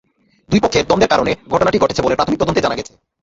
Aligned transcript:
দুই 0.49 0.59
পক্ষের 0.59 0.87
দ্বন্দ্বের 0.87 1.11
কারণে 1.13 1.31
ঘটনাটি 1.51 1.77
ঘটেছে 1.79 2.03
বলে 2.03 2.17
প্রাথমিক 2.17 2.39
তদন্তে 2.41 2.63
জানা 2.65 2.77
গেছে। 2.79 2.93